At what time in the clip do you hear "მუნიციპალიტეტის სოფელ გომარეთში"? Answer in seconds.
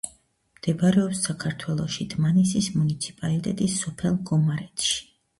2.77-4.99